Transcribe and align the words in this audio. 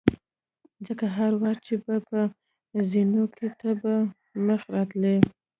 ځکه 0.87 1.05
هر 1.17 1.31
وار 1.41 1.57
چې 1.65 1.73
به 1.83 1.95
په 2.09 2.19
زینو 2.91 3.23
کې 3.35 3.47
ته 3.59 3.69
په 3.81 3.91
مخه 4.47 4.67
راتلې. 4.75 5.15